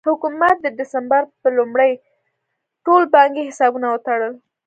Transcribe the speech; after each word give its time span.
حکومت 0.09 0.55
د 0.61 0.67
ډسمبر 0.79 1.21
په 1.41 1.47
لومړۍ 1.57 1.91
ټول 2.85 3.01
بانکي 3.15 3.41
حسابونه 3.49 3.87
وتړل. 3.89 4.33